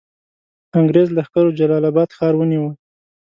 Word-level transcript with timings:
انګرېز 0.79 1.07
لښکرو 1.17 1.55
جلال 1.57 1.83
آباد 1.91 2.09
ښار 2.17 2.33
ونیوی. 2.37 2.71